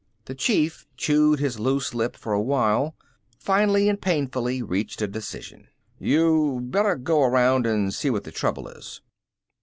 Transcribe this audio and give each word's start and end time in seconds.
The 0.25 0.33
Chief 0.33 0.87
chewed 0.97 1.37
his 1.37 1.59
loose 1.59 1.93
lip 1.93 2.17
for 2.17 2.33
a 2.33 2.41
while, 2.41 2.95
finally 3.37 3.87
and 3.87 4.01
painfully 4.01 4.63
reached 4.63 4.99
a 5.03 5.07
decision. 5.07 5.67
"You 5.99 6.59
better 6.63 6.95
go 6.95 7.21
around 7.21 7.67
and 7.67 7.93
see 7.93 8.09
what 8.09 8.23
the 8.23 8.31
trouble 8.31 8.67
is." 8.67 9.01